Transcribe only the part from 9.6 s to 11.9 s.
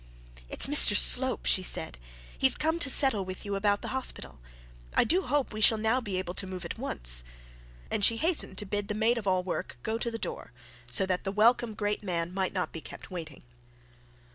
to go to the door, so that the welcome